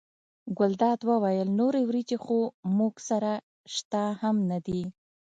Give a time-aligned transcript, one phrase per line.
[0.57, 2.37] ګلداد وویل نورې وریجې خو
[2.77, 3.31] موږ سره
[3.75, 4.81] شته هم نه دي.